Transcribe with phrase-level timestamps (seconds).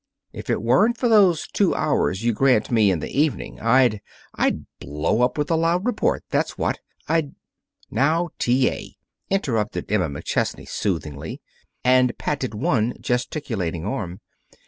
[0.33, 4.01] If it weren't for those two hours you grant me in the evening, I'd
[4.33, 6.79] I'd blow up with a loud report, that's what.
[7.07, 7.35] I'd"
[7.91, 8.67] "Now, now, T.
[8.67, 8.95] A.!"
[9.29, 11.39] interrupted Emma McChesney soothingly,
[11.83, 14.21] and patted one gesticulating arm.